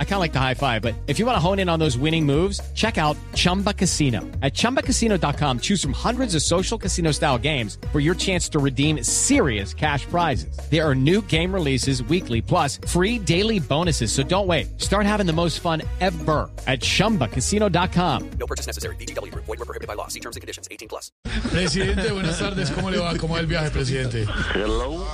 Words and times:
I 0.00 0.04
kind 0.04 0.14
of 0.14 0.20
like 0.20 0.32
the 0.32 0.40
high 0.40 0.54
five, 0.54 0.82
but 0.82 0.94
if 1.06 1.20
you 1.20 1.26
want 1.26 1.36
to 1.36 1.40
hone 1.40 1.60
in 1.60 1.68
on 1.68 1.78
those 1.78 1.96
winning 1.96 2.26
moves, 2.26 2.60
check 2.74 2.98
out 2.98 3.16
Chumba 3.36 3.72
Casino. 3.72 4.22
At 4.42 4.54
ChumbaCasino.com, 4.54 5.60
choose 5.60 5.80
from 5.80 5.92
hundreds 5.92 6.34
of 6.34 6.42
social 6.42 6.76
casino 6.76 7.12
style 7.12 7.38
games 7.38 7.78
for 7.92 8.00
your 8.00 8.16
chance 8.16 8.48
to 8.48 8.58
redeem 8.58 9.04
serious 9.04 9.72
cash 9.72 10.04
prizes. 10.06 10.58
There 10.68 10.84
are 10.84 10.96
new 10.96 11.22
game 11.22 11.54
releases 11.54 12.02
weekly, 12.02 12.42
plus 12.42 12.78
free 12.88 13.20
daily 13.20 13.60
bonuses. 13.60 14.10
So 14.10 14.24
don't 14.24 14.48
wait. 14.48 14.80
Start 14.80 15.06
having 15.06 15.26
the 15.26 15.32
most 15.32 15.60
fun 15.60 15.82
ever 16.00 16.50
at 16.66 16.80
ChumbaCasino.com. 16.80 18.30
No 18.40 18.46
purchase 18.46 18.66
necessary. 18.66 18.96
BGW. 18.96 19.32
Void 19.34 19.46
were 19.46 19.56
prohibited 19.58 19.86
by 19.86 19.94
law. 19.94 20.08
See 20.08 20.18
terms 20.20 20.34
and 20.34 20.40
conditions. 20.40 20.66
18 20.72 20.88
plus. 20.88 21.12
Presidente, 21.50 22.10
buenas 22.12 22.38
tardes. 22.38 22.70
¿Cómo 22.70 22.90
le 22.90 22.98
va? 22.98 23.16
¿Cómo 23.16 23.34
va 23.34 23.40
el 23.40 23.46
viaje, 23.46 23.70
presidente? 23.70 24.26
Hello, 24.54 25.06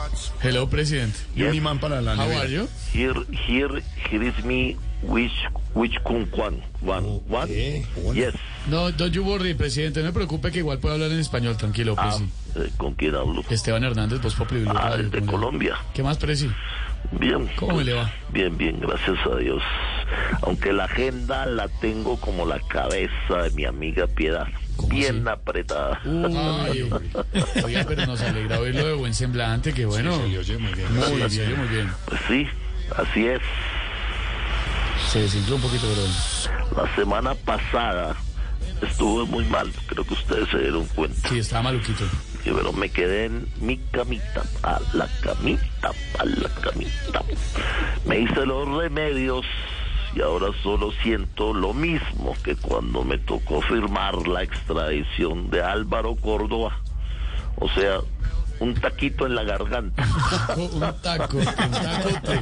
Hello, 0.42 0.66
presidente. 0.68 1.18
Y 1.36 1.42
un 1.42 1.54
imán 1.54 1.78
para 1.80 2.00
la 2.00 2.14
How 2.16 2.30
are 2.40 2.48
you? 2.50 2.68
here, 2.92 3.14
here, 3.46 3.82
here 4.10 4.22
is 4.22 4.44
me. 4.44 4.73
Which, 5.02 5.32
which 5.74 6.02
kun 6.02 6.26
one, 6.32 6.62
one, 6.80 7.20
one? 7.28 7.48
Yes. 8.14 8.34
No, 8.68 8.90
don't 8.90 9.12
you 9.12 9.22
worry, 9.22 9.52
presidente. 9.54 10.00
No 10.00 10.06
me 10.06 10.12
preocupe 10.12 10.50
que 10.50 10.60
igual 10.60 10.78
puede 10.78 10.94
hablar 10.94 11.10
en 11.12 11.18
español. 11.20 11.56
Tranquilo, 11.58 11.94
Ah, 11.98 12.08
presi. 12.16 12.24
eh, 12.56 12.70
¿Con 12.78 12.94
quién 12.94 13.14
hablo? 13.14 13.42
Esteban 13.50 13.84
Hernández, 13.84 14.20
Voz 14.22 14.34
Populi 14.34 14.62
Blue 14.62 14.72
Ah, 14.74 14.96
de. 14.96 15.20
Colombia. 15.26 15.76
¿Qué 15.92 16.02
más, 16.02 16.16
presi? 16.16 16.50
Bien. 17.20 17.50
¿Cómo 17.56 17.82
le 17.82 17.92
va? 17.92 18.10
Bien, 18.32 18.56
bien, 18.56 18.80
gracias 18.80 19.18
a 19.30 19.36
Dios. 19.36 19.62
Aunque 20.40 20.72
la 20.72 20.84
agenda 20.84 21.44
la 21.44 21.68
tengo 21.68 22.18
como 22.18 22.46
la 22.46 22.58
cabeza 22.60 23.42
de 23.42 23.50
mi 23.50 23.66
amiga 23.66 24.06
Piedad. 24.06 24.46
Bien 24.88 25.28
así? 25.28 25.28
apretada. 25.38 26.00
Ay, 26.02 26.88
oiga, 27.62 27.84
pero 27.86 28.06
nos 28.06 28.22
alegra 28.22 28.58
oírlo 28.58 28.86
de 28.86 28.94
buen 28.94 29.12
semblante, 29.12 29.74
que 29.74 29.84
bueno. 29.84 30.16
Se 30.16 30.28
le 30.28 30.38
oye 30.38 30.56
muy 30.58 30.72
bien. 30.72 30.94
Muy 30.94 31.04
Sí, 31.04 31.14
bien, 31.38 31.50
sí. 31.50 31.54
muy 31.58 31.68
bien. 31.68 31.90
Pues 32.06 32.20
sí, 32.26 32.46
así 32.96 33.26
es. 33.26 33.40
Se 35.14 35.20
desinfló 35.20 35.54
un 35.54 35.62
poquito, 35.62 35.86
pero 35.86 36.82
La 36.82 36.96
semana 36.96 37.34
pasada 37.36 38.16
estuve 38.82 39.24
muy 39.26 39.44
mal. 39.44 39.70
Creo 39.86 40.02
que 40.02 40.14
ustedes 40.14 40.48
se 40.48 40.58
dieron 40.58 40.84
cuenta. 40.86 41.28
sí, 41.28 41.38
estaba 41.38 41.62
maluquito. 41.62 42.02
Sí, 42.42 42.50
pero 42.52 42.72
me 42.72 42.88
quedé 42.88 43.26
en 43.26 43.46
mi 43.60 43.76
camita, 43.92 44.42
a 44.64 44.80
la 44.92 45.08
camita, 45.22 45.92
a 46.18 46.24
la 46.24 46.48
camita. 46.48 47.22
Me 48.04 48.22
hice 48.22 48.44
los 48.44 48.68
remedios 48.68 49.46
y 50.16 50.20
ahora 50.20 50.48
solo 50.64 50.90
siento 51.04 51.54
lo 51.54 51.72
mismo 51.72 52.34
que 52.42 52.56
cuando 52.56 53.04
me 53.04 53.18
tocó 53.18 53.62
firmar 53.62 54.26
la 54.26 54.42
extradición 54.42 55.48
de 55.48 55.62
Álvaro 55.62 56.16
Córdoba. 56.16 56.76
O 57.60 57.68
sea, 57.68 58.00
un 58.60 58.74
taquito 58.74 59.26
en 59.26 59.34
la 59.34 59.44
garganta. 59.44 60.04
Un 60.56 60.80
taco, 61.02 61.36
un 61.38 61.44
tacote. 61.44 62.40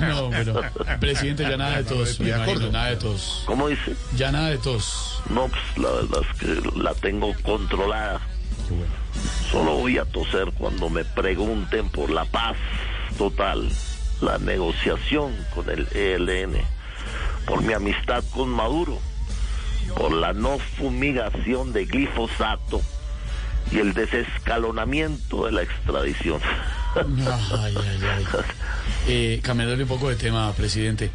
No, 0.00 0.30
pero, 0.30 0.60
presidente, 1.00 1.42
ya 1.42 1.56
nada 1.56 1.78
de 1.78 1.84
tos, 1.84 2.20
me 2.20 2.28
imagino, 2.28 2.70
nada 2.70 2.90
de 2.90 2.96
tos. 2.96 3.42
¿Cómo 3.46 3.68
dice? 3.68 3.94
Ya 4.16 4.30
nada 4.30 4.50
de 4.50 4.58
tos. 4.58 5.22
No, 5.30 5.48
pues 5.48 5.62
la 5.76 5.90
verdad 5.90 6.20
es 6.30 6.38
que 6.38 6.78
la 6.78 6.94
tengo 6.94 7.34
controlada. 7.42 8.20
Qué 8.68 8.74
bueno. 8.74 8.92
Solo 9.50 9.74
voy 9.76 9.98
a 9.98 10.04
toser 10.04 10.52
cuando 10.56 10.88
me 10.88 11.04
pregunten 11.04 11.88
por 11.90 12.10
la 12.10 12.24
paz 12.24 12.56
total, 13.18 13.68
la 14.20 14.38
negociación 14.38 15.34
con 15.54 15.68
el 15.68 15.88
ELN, 15.92 16.62
por 17.46 17.62
mi 17.62 17.72
amistad 17.72 18.22
con 18.32 18.48
Maduro, 18.50 18.98
por 19.96 20.12
la 20.12 20.32
no 20.32 20.58
fumigación 20.58 21.72
de 21.72 21.86
glifosato 21.86 22.80
y 23.70 23.78
el 23.78 23.94
desescalonamiento 23.94 25.46
de 25.46 25.52
la 25.52 25.62
extradición. 25.62 26.40
Ay, 26.94 27.74
ay, 27.76 28.00
ay. 28.02 28.26
Eh, 29.08 29.40
cambiándole 29.42 29.82
un 29.84 29.88
poco 29.88 30.10
de 30.10 30.16
tema, 30.16 30.52
presidente. 30.52 31.10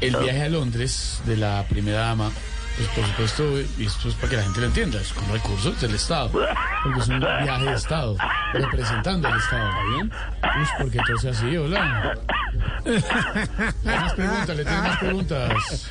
El 0.00 0.16
viaje 0.16 0.44
a 0.44 0.48
Londres 0.48 1.20
de 1.26 1.36
la 1.36 1.64
primera 1.68 2.00
dama, 2.00 2.30
pues 2.76 2.88
por 2.88 3.04
supuesto, 3.06 3.60
y 3.78 3.86
esto 3.86 4.08
es 4.08 4.14
para 4.14 4.30
que 4.30 4.36
la 4.36 4.42
gente 4.44 4.60
lo 4.60 4.66
entienda, 4.66 5.00
es 5.00 5.12
con 5.12 5.28
recursos 5.30 5.80
del 5.80 5.94
Estado. 5.94 6.30
Porque 6.30 7.00
es 7.00 7.08
un 7.08 7.20
viaje 7.20 7.64
de 7.64 7.74
Estado, 7.74 8.16
representando 8.54 9.28
al 9.28 9.38
Estado, 9.38 9.68
¿está 9.68 9.84
bien? 9.90 10.12
Pues 10.40 10.68
porque 10.78 10.98
todo 11.06 11.18
sea 11.18 11.30
así, 11.32 11.56
hola. 11.56 12.14
Hay 13.84 14.00
más 14.00 14.14
preguntas, 14.14 14.56
le 14.56 14.64
tengo 14.64 14.82
más 14.82 14.98
preguntas. 14.98 15.90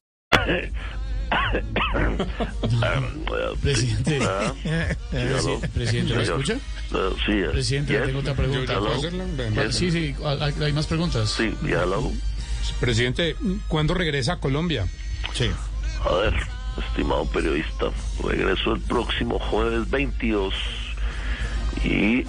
Presidente, 3.61 4.19
ah, 4.21 4.53
Presi- 5.11 5.69
presidente, 5.69 6.15
¿lo 6.15 6.21
escucha? 6.21 6.53
eh, 6.53 7.09
sí, 7.25 7.33
Presidente, 7.51 7.97
tengo 7.99 8.19
otra 8.19 8.33
pregunta. 8.33 8.79
Sí, 9.71 9.91
sí, 9.91 10.15
hay 10.23 10.53
hay 10.61 10.73
más 10.73 10.87
preguntas. 10.87 11.29
Sí, 11.29 11.53
hello. 11.63 12.11
Presidente, 12.79 13.35
¿cuándo 13.67 13.93
regresa 13.93 14.33
a 14.33 14.37
Colombia? 14.39 14.87
Sí. 15.33 15.49
A 16.09 16.13
ver, 16.15 16.33
estimado 16.87 17.25
periodista, 17.25 17.87
regreso 18.23 18.73
el 18.73 18.81
próximo 18.81 19.39
jueves 19.39 19.89
22 19.89 20.53
y 21.83 22.25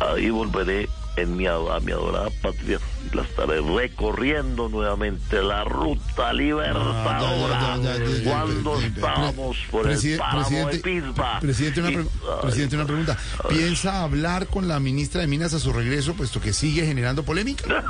ahí 0.00 0.30
volveré 0.30 0.88
en 1.16 1.36
mi, 1.36 1.46
a 1.46 1.56
mi 1.82 1.92
adorada 1.92 2.28
patria 2.42 2.78
y 3.12 3.16
la 3.16 3.22
estaré 3.22 3.60
recorriendo 3.60 4.68
nuevamente 4.68 5.42
la 5.42 5.64
ruta 5.64 6.32
libertadora 6.32 7.58
Ah, 7.74 7.76
ya, 7.82 7.96
ya, 7.96 8.04
ya, 8.04 8.16
ya, 8.22 8.30
cuando 8.30 8.80
estábamos 8.80 9.56
por 9.70 9.90
el 9.90 10.16
páramo 10.18 10.68
de 10.70 10.78
Pisba. 10.78 11.40
presidente, 11.40 11.80
una, 11.80 11.90
pre- 11.90 12.04
presidente, 12.42 12.76
una 12.76 12.84
pregunta. 12.86 13.16
¿Piensa 13.48 14.02
hablar 14.02 14.46
con 14.48 14.66
la 14.68 14.80
ministra 14.80 15.20
de 15.20 15.26
Minas 15.26 15.54
a 15.54 15.58
su 15.60 15.72
regreso, 15.72 16.14
puesto 16.14 16.40
que 16.40 16.52
sigue 16.52 16.84
generando 16.86 17.22
polémica? 17.22 17.64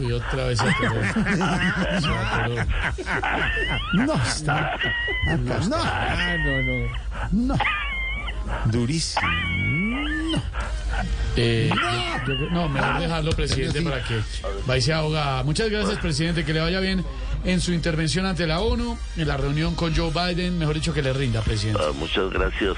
Uy, 0.00 0.12
otra 0.12 0.44
vez. 0.46 0.58
No, 3.94 4.14
está. 4.14 4.76
No, 5.68 5.76
Ah, 5.76 6.36
no, 7.32 7.54
no. 8.46 8.72
Durísimo. 8.72 9.22
Eh, 11.36 11.70
yo- 12.26 12.34
yo- 12.34 12.50
no, 12.50 12.68
mejor 12.68 12.98
dejarlo, 13.00 13.32
presidente, 13.32 13.82
para 13.82 14.02
que 14.04 14.20
vaya 14.66 14.78
y 14.78 14.82
se 14.82 14.92
ahoga. 14.92 15.42
Muchas 15.42 15.68
gracias, 15.70 15.98
presidente. 15.98 16.44
Que 16.44 16.52
le 16.52 16.60
vaya 16.60 16.80
bien 16.80 17.04
en 17.44 17.60
su 17.60 17.72
intervención 17.72 18.24
ante 18.26 18.46
la 18.46 18.60
ONU, 18.60 18.96
en 19.16 19.28
la 19.28 19.36
reunión 19.36 19.74
con 19.74 19.94
Joe 19.94 20.10
Biden. 20.10 20.58
Mejor 20.58 20.74
dicho, 20.76 20.92
que 20.94 21.02
le 21.02 21.12
rinda, 21.12 21.40
presidente. 21.42 21.82
Ah, 21.84 21.92
muchas 21.94 22.30
gracias 22.30 22.76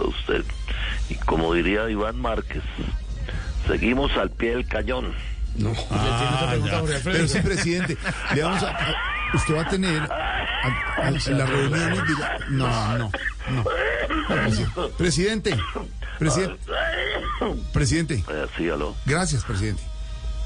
a 0.00 0.04
usted. 0.06 0.44
Y 1.10 1.14
como 1.16 1.52
diría 1.54 1.88
Iván 1.90 2.16
Márquez, 2.20 2.62
seguimos 3.66 4.12
al 4.16 4.30
pie 4.30 4.50
del 4.50 4.66
cañón. 4.66 5.12
No. 5.56 5.70
Le 5.70 5.74
tiene 5.74 6.34
otra 6.36 6.48
pregunta 6.50 6.76
a 6.76 6.80
Jorge 6.80 6.94
Alfredo. 6.96 7.16
Pero 7.16 7.28
sí, 7.28 7.38
presidente, 7.40 7.96
le 8.34 8.42
vamos 8.42 8.62
a, 8.62 8.70
a- 8.70 8.94
usted 9.34 9.54
va 9.56 9.62
a 9.62 9.68
tener 9.68 10.02
a- 10.62 11.06
a- 11.06 11.10
las 11.10 11.24
reuniones. 11.24 12.00
diga- 12.04 12.38
No, 12.50 12.98
no, 12.98 13.10
no. 13.50 13.64
No, 13.64 13.64
presidente. 14.44 14.92
Presidente, 14.98 15.56
presidente, 16.18 16.58
presidente. 17.72 18.24
Sí, 18.56 18.68
aló, 18.68 18.94
Gracias, 19.06 19.44
presidente. 19.44 19.82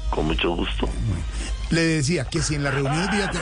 con 0.09 0.25
mucho 0.27 0.55
gusto. 0.55 0.87
Le 1.69 1.81
decía 1.81 2.25
que 2.25 2.41
si 2.41 2.55
en 2.55 2.63
la 2.63 2.71
reunión. 2.71 3.07
Presidente, 3.09 3.39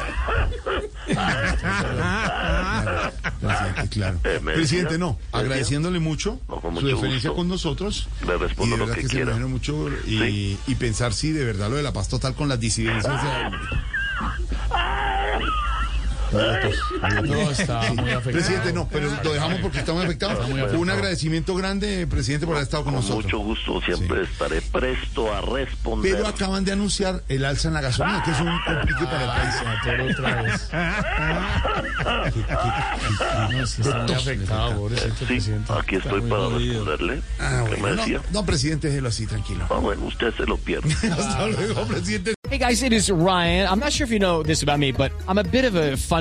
claro. 3.89 4.19
Eh, 4.23 4.39
Presidente, 4.43 4.93
decía, 4.93 4.97
no. 4.97 5.19
me 5.33 5.39
Agradeciéndole 5.39 5.99
mucho 5.99 6.39
No, 6.47 6.61
su 6.79 6.85
deferencia 6.87 7.29
gusto. 7.29 7.35
con 7.35 7.47
nosotros. 7.47 8.07
Le 8.25 8.35
Y 8.35 8.37
respondo 8.37 8.75
de 8.75 8.79
lo 8.79 8.85
verdad 8.85 8.95
que 8.95 9.01
que 9.01 9.07
se 9.07 9.11
quiera. 9.13 9.31
imagina 9.31 9.47
mucho 9.47 9.89
y, 10.05 10.17
Sí. 10.19 10.59
y 10.67 10.75
pensar 10.75 11.13
si 11.13 11.31
de 11.31 11.43
verdad 11.45 11.69
lo 11.69 11.75
de 11.75 11.83
la 11.83 11.93
paz 11.93 12.07
total 12.09 12.35
con 12.35 12.47
las 12.49 12.59
disidencias. 12.59 13.21
de- 13.23 13.29
No, 16.31 17.51
está 17.51 17.81
muy 17.93 18.11
afectado. 18.11 18.31
Presidente, 18.31 18.73
no, 18.73 18.87
pero 18.89 19.09
lo 19.23 19.33
dejamos 19.33 19.59
porque 19.59 19.79
está 19.79 19.93
muy 19.93 20.03
afectado. 20.03 20.33
Está 20.33 20.47
muy 20.47 20.59
afectado. 20.59 20.81
Un 20.81 20.89
agradecimiento 20.89 21.55
grande, 21.55 22.07
presidente, 22.07 22.45
por 22.45 22.55
haber 22.55 22.63
estado 22.65 22.83
con 22.83 22.93
Con 22.93 23.01
nosotros. 23.01 23.25
mucho 23.25 23.39
gusto, 23.39 23.81
siempre 23.81 24.23
estaré 24.23 24.61
presto 24.61 25.33
a 25.33 25.41
responder. 25.41 26.13
Pero 26.15 26.27
acaban 26.27 26.63
de 26.63 26.71
anunciar 26.71 27.23
el 27.27 27.43
alza 27.45 27.67
en 27.67 27.73
la 27.73 27.81
gasolina, 27.81 28.23
que 28.23 28.31
es 28.31 28.39
un 28.39 28.59
complique 28.65 29.03
para 29.05 29.23
el 29.23 29.29
país. 29.29 29.55
Senador, 29.83 30.11
otra 30.11 30.41
vez. 30.43 30.69
No, 33.51 33.67
sí 33.67 33.81
está 33.81 34.03
muy 34.03 34.13
afectado, 34.13 34.75
pobrecito 34.77 35.15
Sí, 35.19 35.25
presidente. 35.25 35.73
aquí 35.73 35.95
estoy 35.95 36.21
para 36.21 36.41
jodido. 36.43 36.85
responderle. 36.85 37.21
Ah, 37.39 37.63
¿Qué 37.65 37.71
me 37.75 37.79
bueno, 37.81 38.05
no, 38.07 38.19
no, 38.31 38.45
presidente, 38.45 38.87
déjelo 38.87 39.09
así, 39.09 39.25
tranquilo. 39.27 39.65
Ah, 39.69 39.75
bueno, 39.75 40.05
usted 40.05 40.33
se 40.35 40.45
lo 40.45 40.57
pierde. 40.57 40.93
Hasta 41.11 41.47
luego, 41.47 41.85
presidente. 41.85 42.33
Hey 42.49 42.57
guys, 42.59 42.81
it 42.83 42.91
is 42.91 43.09
Ryan. 43.09 43.67
I'm 43.67 43.79
not 43.79 43.91
sure 43.93 44.05
if 44.05 44.11
you 44.11 44.19
know 44.19 44.43
this 44.43 44.61
about 44.61 44.79
me, 44.79 44.91
but 44.91 45.11
I'm 45.27 45.37
a 45.37 45.43
bit 45.43 45.63
of 45.65 45.75
a 45.75 45.95
fun 45.95 46.20